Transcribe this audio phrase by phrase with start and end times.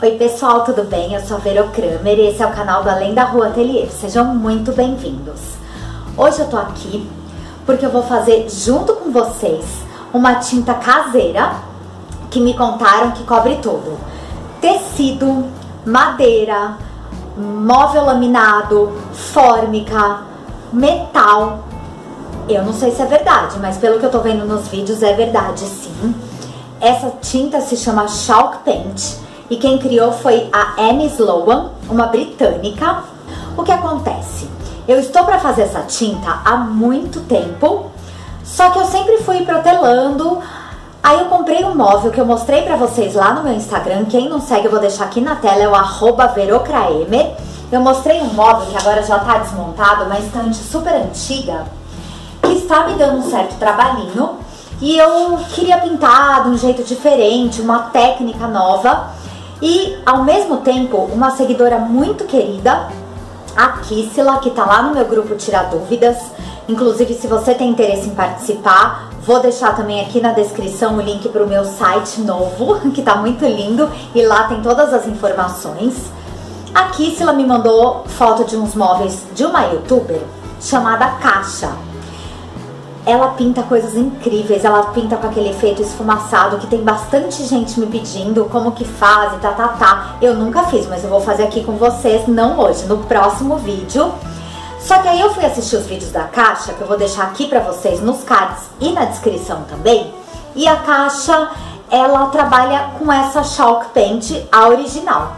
[0.00, 1.12] Oi pessoal, tudo bem?
[1.12, 3.86] Eu sou a Vero Kramer e esse é o canal do Além da Rua Ateliê.
[3.86, 5.38] Sejam muito bem-vindos.
[6.16, 7.08] Hoje eu tô aqui
[7.66, 9.64] porque eu vou fazer junto com vocês
[10.12, 11.56] uma tinta caseira
[12.30, 13.96] que me contaram que cobre tudo.
[14.60, 15.46] Tecido,
[15.84, 16.78] madeira,
[17.36, 20.22] móvel laminado, fórmica,
[20.72, 21.60] metal.
[22.48, 25.12] Eu não sei se é verdade, mas pelo que eu tô vendo nos vídeos é
[25.12, 26.14] verdade sim.
[26.80, 29.22] Essa tinta se chama Chalk Paint
[29.52, 33.04] e quem criou foi a Anne Sloan, uma britânica.
[33.54, 34.48] O que acontece?
[34.88, 37.90] Eu estou para fazer essa tinta há muito tempo,
[38.42, 40.38] só que eu sempre fui protelando.
[41.02, 44.06] Aí eu comprei um móvel que eu mostrei para vocês lá no meu Instagram.
[44.06, 47.34] Quem não segue, eu vou deixar aqui na tela, é o verocraemer.
[47.70, 51.66] Eu mostrei um móvel que agora já está desmontado, uma estante super antiga,
[52.40, 54.30] que está me dando um certo trabalhinho.
[54.80, 59.20] E eu queria pintar de um jeito diferente, uma técnica nova.
[59.62, 62.88] E ao mesmo tempo, uma seguidora muito querida,
[63.56, 66.18] a Kissila, que tá lá no meu grupo Tirar Dúvidas.
[66.68, 71.28] Inclusive, se você tem interesse em participar, vou deixar também aqui na descrição o link
[71.28, 75.94] para o meu site novo, que tá muito lindo, e lá tem todas as informações.
[76.74, 80.22] A Kissila me mandou foto de uns móveis de uma youtuber
[80.60, 81.70] chamada Caixa
[83.04, 87.86] ela pinta coisas incríveis, ela pinta com aquele efeito esfumaçado que tem bastante gente me
[87.86, 90.16] pedindo como que faz e tá, tá, tá.
[90.22, 94.12] Eu nunca fiz, mas eu vou fazer aqui com vocês, não hoje, no próximo vídeo.
[94.78, 97.48] Só que aí eu fui assistir os vídeos da Caixa, que eu vou deixar aqui
[97.48, 100.12] pra vocês nos cards e na descrição também.
[100.54, 101.50] E a Caixa,
[101.90, 105.32] ela trabalha com essa Chalk Paint, a original.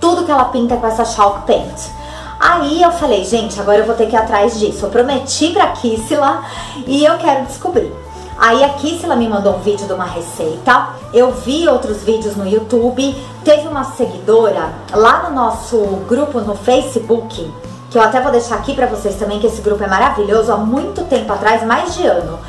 [0.00, 2.01] Tudo que ela pinta é com essa Chalk Paint.
[2.44, 4.84] Aí eu falei, gente, agora eu vou ter que ir atrás disso.
[4.84, 6.42] Eu prometi pra Kissila
[6.88, 7.94] e eu quero descobrir.
[8.36, 12.44] Aí a Kissila me mandou um vídeo de uma receita, eu vi outros vídeos no
[12.44, 17.48] YouTube, teve uma seguidora lá no nosso grupo no Facebook,
[17.88, 20.56] que eu até vou deixar aqui pra vocês também, que esse grupo é maravilhoso, há
[20.56, 22.40] muito tempo atrás, mais de ano.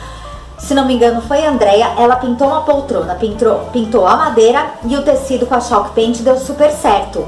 [0.57, 4.71] Se não me engano foi a Andrea, ela pintou uma poltrona, pintou, pintou a madeira
[4.85, 7.27] e o tecido com a chalk paint deu super certo.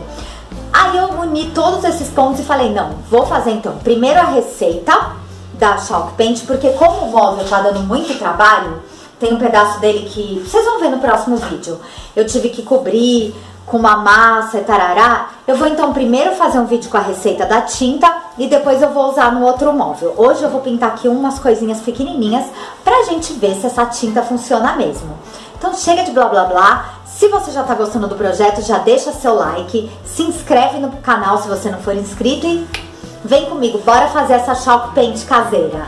[0.95, 5.11] Aí eu uni todos esses pontos e falei, não, vou fazer então primeiro a receita
[5.55, 8.81] da Chalk Paint, porque como o móvel tá dando muito trabalho,
[9.19, 11.77] tem um pedaço dele que vocês vão ver no próximo vídeo.
[12.15, 13.35] Eu tive que cobrir
[13.65, 15.31] com uma massa e tarará.
[15.45, 18.91] Eu vou então primeiro fazer um vídeo com a receita da tinta e depois eu
[18.91, 20.13] vou usar no outro móvel.
[20.15, 22.45] Hoje eu vou pintar aqui umas coisinhas pequenininhas
[22.85, 25.17] pra gente ver se essa tinta funciona mesmo.
[25.57, 26.85] Então chega de blá blá blá,
[27.15, 31.37] se você já está gostando do projeto, já deixa seu like, se inscreve no canal
[31.41, 32.67] se você não for inscrito e
[33.23, 35.87] vem comigo, bora fazer essa chalk paint caseira.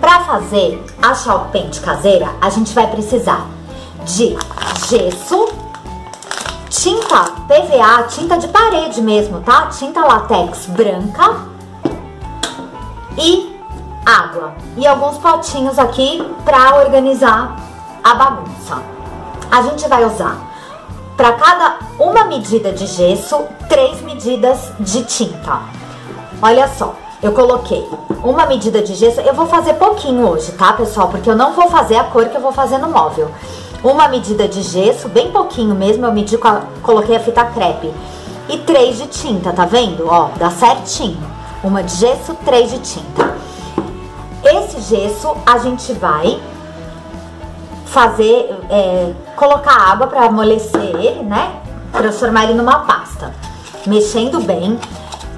[0.00, 3.46] Para fazer a chalk paint caseira, a gente vai precisar
[4.06, 4.34] de
[4.88, 5.46] gesso,
[6.70, 9.66] tinta PVA, tinta de parede mesmo, tá?
[9.66, 11.36] Tinta látex branca
[13.18, 13.53] e
[14.04, 17.56] água e alguns potinhos aqui para organizar
[18.02, 18.82] a bagunça.
[19.50, 20.36] A gente vai usar
[21.16, 25.60] para cada uma medida de gesso, três medidas de tinta.
[26.42, 27.88] Olha só, eu coloquei
[28.22, 31.08] uma medida de gesso, eu vou fazer pouquinho hoje, tá, pessoal?
[31.08, 33.30] Porque eu não vou fazer a cor que eu vou fazer no móvel.
[33.82, 36.38] Uma medida de gesso, bem pouquinho mesmo, eu medi,
[36.82, 37.92] coloquei a fita crepe.
[38.48, 40.06] E três de tinta, tá vendo?
[40.06, 41.22] Ó, dá certinho.
[41.62, 43.33] Uma de gesso, três de tinta.
[44.74, 46.40] Esse gesso a gente vai
[47.86, 51.60] fazer, é, colocar água para amolecer ele, né?
[51.92, 53.32] Transformar ele numa pasta.
[53.86, 54.78] Mexendo bem,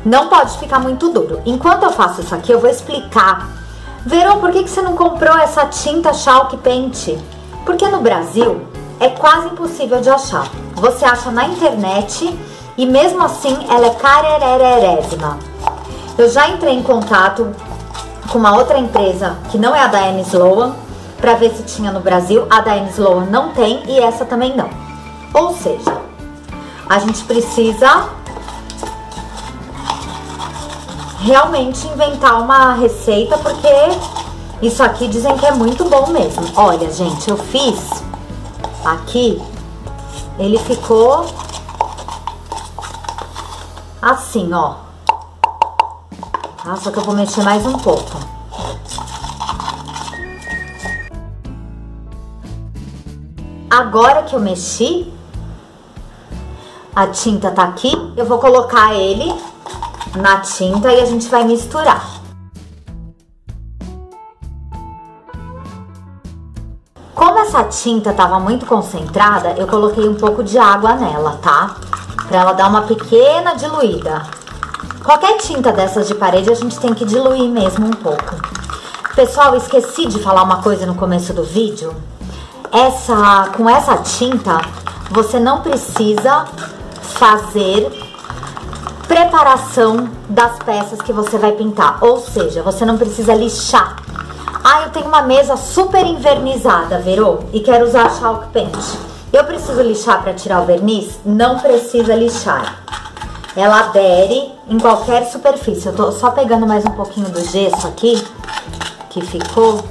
[0.05, 1.43] não pode ficar muito duro.
[1.45, 3.47] Enquanto eu faço isso aqui, eu vou explicar.
[4.07, 7.19] Verão, por que, que você não comprou essa tinta Chalk Paint?
[7.67, 8.63] Porque no Brasil
[8.99, 10.49] é quase impossível de achar.
[10.77, 12.39] Você acha na internet
[12.79, 15.39] e mesmo assim ela é carerérésima.
[16.17, 17.55] Eu já entrei em contato
[18.27, 20.75] com uma outra empresa que não é a da Anne Sloan
[21.21, 22.47] para ver se tinha no Brasil.
[22.51, 24.69] A da Anne Sloan não tem e essa também não.
[25.33, 26.01] Ou seja,
[26.89, 28.09] a gente precisa
[31.21, 33.69] realmente inventar uma receita porque
[34.63, 36.45] isso aqui dizem que é muito bom mesmo.
[36.57, 37.91] Olha, gente, eu fiz
[38.85, 39.43] aqui,
[40.39, 41.27] ele ficou
[44.01, 44.86] assim, ó.
[46.67, 46.75] Tá?
[46.75, 48.19] Só que eu vou mexer mais um pouco.
[53.71, 55.13] Agora que eu mexi,
[56.95, 59.33] a tinta tá aqui, eu vou colocar ele
[60.17, 62.17] na tinta e a gente vai misturar.
[67.39, 71.77] essa tinta tava muito concentrada, eu coloquei um pouco de água nela, tá?
[72.27, 74.27] Pra ela dar uma pequena diluída.
[75.05, 78.35] Qualquer tinta dessas de parede a gente tem que diluir mesmo um pouco.
[79.15, 81.95] Pessoal, esqueci de falar uma coisa no começo do vídeo.
[82.73, 84.61] Essa, com essa tinta,
[85.11, 86.45] você não precisa
[87.01, 87.91] fazer
[89.07, 91.99] preparação das peças que você vai pintar.
[92.03, 93.97] Ou seja, você não precisa lixar.
[94.63, 98.77] Ah, eu tenho uma mesa super invernizada, Verô, e quero usar chalk paint.
[99.33, 101.21] Eu preciso lixar para tirar o verniz?
[101.25, 102.81] Não precisa lixar.
[103.55, 105.87] Ela adere em qualquer superfície.
[105.87, 108.23] Eu tô só pegando mais um pouquinho do gesso aqui,
[109.11, 109.85] que ficou.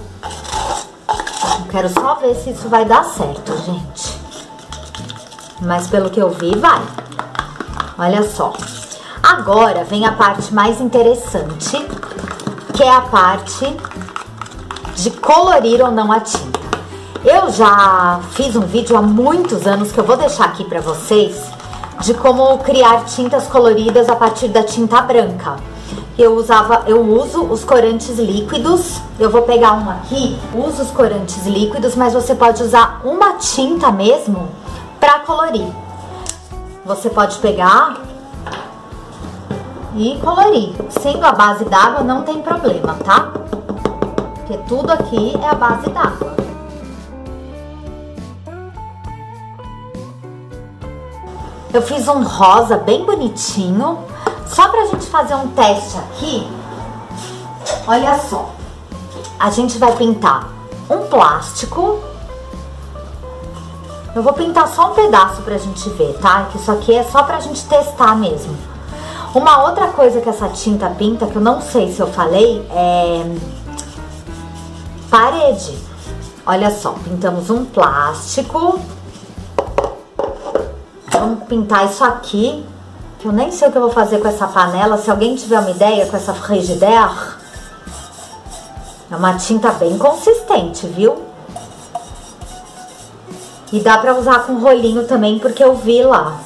[1.60, 4.20] Eu quero só ver se isso vai dar certo, gente.
[5.62, 6.82] Mas pelo que eu vi, vai.
[7.98, 8.54] Olha só.
[9.24, 11.86] Agora vem a parte mais interessante,
[12.74, 13.66] que é a parte
[14.96, 16.60] de colorir ou não a tinta.
[17.24, 21.55] Eu já fiz um vídeo há muitos anos que eu vou deixar aqui para vocês
[22.02, 25.56] de como criar tintas coloridas a partir da tinta branca.
[26.18, 29.02] Eu usava, eu uso os corantes líquidos.
[29.20, 33.92] Eu vou pegar um aqui, uso os corantes líquidos, mas você pode usar uma tinta
[33.92, 34.48] mesmo
[35.00, 35.68] para colorir.
[36.86, 37.98] Você pode pegar
[39.96, 40.74] e colorir.
[40.90, 43.32] Sendo a base d'água, não tem problema, tá?
[44.36, 46.36] Porque tudo aqui é a base d'água.
[51.76, 54.00] Eu fiz um rosa bem bonitinho.
[54.48, 56.50] Só pra gente fazer um teste aqui.
[57.86, 58.50] Olha só.
[59.38, 60.48] A gente vai pintar
[60.90, 62.00] um plástico.
[64.16, 66.46] Eu vou pintar só um pedaço pra gente ver, tá?
[66.50, 68.58] Que isso aqui é só pra gente testar mesmo.
[69.34, 73.36] Uma outra coisa que essa tinta pinta, que eu não sei se eu falei, é
[75.10, 75.78] parede.
[76.46, 78.80] Olha só, pintamos um plástico.
[81.26, 82.64] Vamos pintar isso aqui,
[83.18, 84.96] que eu nem sei o que eu vou fazer com essa panela.
[84.96, 87.34] Se alguém tiver uma ideia com essa frigidaire,
[89.10, 91.24] é uma tinta bem consistente, viu?
[93.74, 96.40] E dá pra usar com rolinho também, porque eu vi lá.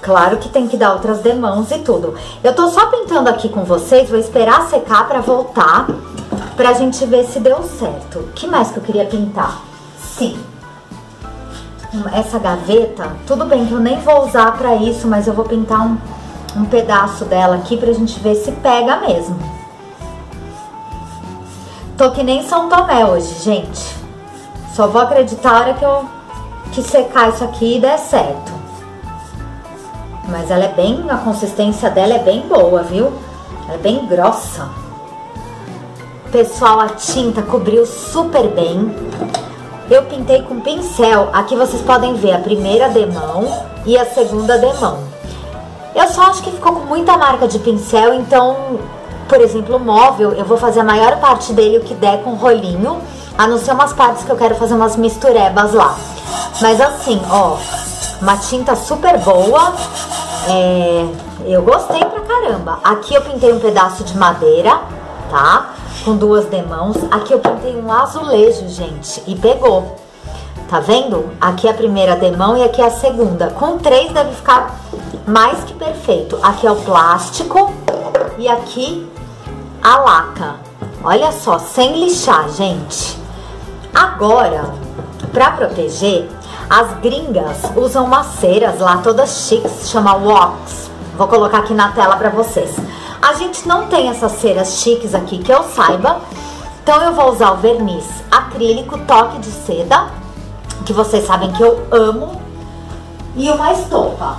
[0.00, 2.14] Claro que tem que dar outras demãos e tudo.
[2.42, 5.86] Eu tô só pintando aqui com vocês, vou esperar secar pra voltar,
[6.56, 8.20] pra gente ver se deu certo.
[8.20, 9.73] O que mais que eu queria pintar?
[10.16, 10.38] Sim.
[12.12, 15.80] Essa gaveta, tudo bem que eu nem vou usar pra isso, mas eu vou pintar
[15.80, 15.96] um,
[16.56, 19.36] um pedaço dela aqui pra gente ver se pega mesmo.
[21.96, 23.96] Tô que nem São Tomé hoje, gente.
[24.74, 26.08] Só vou acreditar a hora que eu
[26.72, 28.52] que secar isso aqui e der certo.
[30.28, 33.12] Mas ela é bem, a consistência dela é bem boa, viu?
[33.66, 34.68] Ela é bem grossa.
[36.32, 38.92] Pessoal, a tinta cobriu super bem.
[39.90, 41.28] Eu pintei com pincel.
[41.32, 44.98] Aqui vocês podem ver a primeira demão e a segunda demão.
[45.94, 48.80] Eu só acho que ficou com muita marca de pincel, então,
[49.28, 52.34] por exemplo, o móvel, eu vou fazer a maior parte dele o que der com
[52.34, 53.00] rolinho,
[53.38, 55.94] a não ser umas partes que eu quero fazer umas misturebas lá.
[56.60, 57.58] Mas assim, ó,
[58.20, 59.74] uma tinta super boa.
[60.48, 61.06] É,
[61.46, 62.80] eu gostei pra caramba.
[62.82, 64.80] Aqui eu pintei um pedaço de madeira,
[65.30, 65.73] tá?
[66.04, 66.96] Com duas demãos.
[67.10, 69.96] Aqui eu pintei um azulejo, gente, e pegou.
[70.68, 71.30] Tá vendo?
[71.40, 73.48] Aqui é a primeira demão e aqui é a segunda.
[73.50, 74.78] Com três deve ficar
[75.26, 76.38] mais que perfeito.
[76.42, 77.72] Aqui é o plástico
[78.36, 79.08] e aqui
[79.82, 80.56] a laca.
[81.02, 83.18] Olha só, sem lixar, gente.
[83.94, 84.74] Agora,
[85.32, 86.28] pra proteger,
[86.68, 90.90] as gringas usam umas ceras lá todas chiques, chama wax.
[91.16, 92.74] Vou colocar aqui na tela pra vocês.
[93.24, 96.20] A gente não tem essas ceras chiques aqui que eu saiba.
[96.82, 100.08] Então eu vou usar o verniz acrílico toque de seda,
[100.84, 102.38] que vocês sabem que eu amo,
[103.34, 104.36] e uma estopa.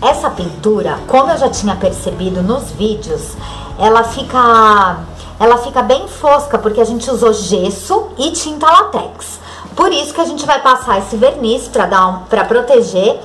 [0.00, 3.36] Essa pintura, como eu já tinha percebido nos vídeos,
[3.78, 5.00] ela fica
[5.38, 9.38] ela fica bem fosca porque a gente usou gesso e tinta latex.
[9.76, 13.20] Por isso que a gente vai passar esse verniz para dar um, para proteger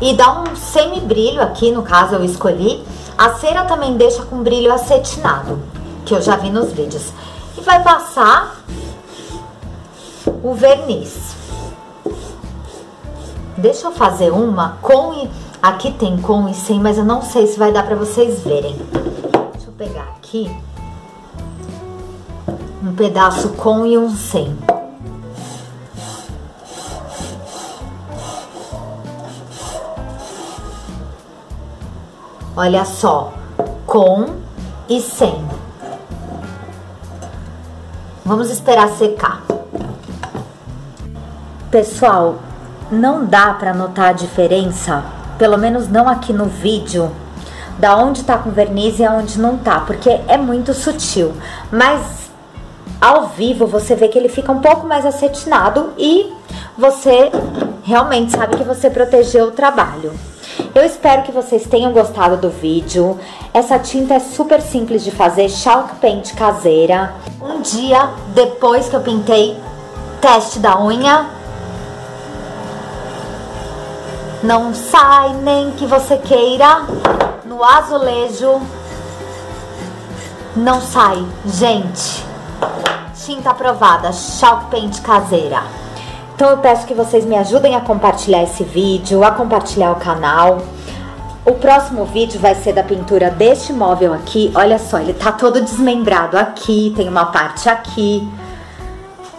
[0.00, 2.82] e dar um semi brilho aqui, no caso eu escolhi.
[3.18, 5.58] A cera também deixa com brilho acetinado,
[6.06, 7.12] que eu já vi nos vídeos.
[7.56, 8.62] E vai passar
[10.40, 11.34] o verniz.
[13.56, 15.28] Deixa eu fazer uma com e
[15.60, 18.76] aqui tem com e sem, mas eu não sei se vai dar para vocês verem.
[19.52, 20.48] Deixa eu pegar aqui
[22.80, 24.56] um pedaço com e um sem.
[32.60, 33.34] Olha só,
[33.86, 34.34] com
[34.88, 35.46] e sem.
[38.24, 39.44] Vamos esperar secar.
[41.70, 42.40] Pessoal,
[42.90, 45.04] não dá para notar a diferença,
[45.38, 47.12] pelo menos não aqui no vídeo,
[47.78, 51.32] da onde tá com verniz e aonde não tá, porque é muito sutil.
[51.70, 52.28] Mas
[53.00, 56.32] ao vivo você vê que ele fica um pouco mais acetinado e
[56.76, 57.30] você
[57.84, 60.12] realmente sabe que você protegeu o trabalho.
[60.74, 63.18] Eu espero que vocês tenham gostado do vídeo.
[63.52, 67.14] Essa tinta é super simples de fazer, chalk paint caseira.
[67.40, 69.56] Um dia depois que eu pintei,
[70.20, 71.26] teste da unha.
[74.42, 76.82] Não sai nem que você queira
[77.44, 78.60] no azulejo.
[80.54, 82.24] Não sai, gente.
[83.24, 85.62] Tinta aprovada, chalk paint caseira.
[86.38, 90.58] Então eu peço que vocês me ajudem a compartilhar esse vídeo, a compartilhar o canal.
[91.44, 94.52] O próximo vídeo vai ser da pintura deste móvel aqui.
[94.54, 98.22] Olha só, ele tá todo desmembrado aqui, tem uma parte aqui.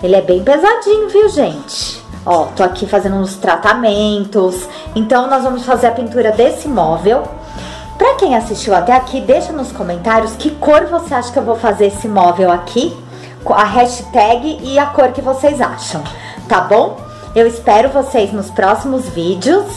[0.03, 2.03] Ele é bem pesadinho, viu, gente?
[2.25, 4.67] Ó, tô aqui fazendo uns tratamentos.
[4.93, 7.23] Então, nós vamos fazer a pintura desse móvel.
[7.97, 11.55] Pra quem assistiu até aqui, deixa nos comentários que cor você acha que eu vou
[11.55, 12.93] fazer esse móvel aqui.
[13.45, 16.03] A hashtag e a cor que vocês acham
[16.49, 16.97] tá bom?
[17.35, 19.67] Eu espero vocês nos próximos vídeos.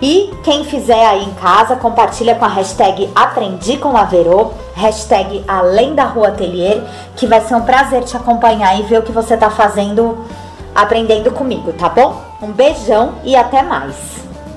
[0.00, 5.44] E quem fizer aí em casa, compartilha com a hashtag Aprendi com a Verô, hashtag
[5.46, 6.82] Além da Rua Atelier,
[7.16, 10.24] que vai ser um prazer te acompanhar e ver o que você tá fazendo,
[10.74, 12.18] aprendendo comigo, tá bom?
[12.40, 14.29] Um beijão e até mais!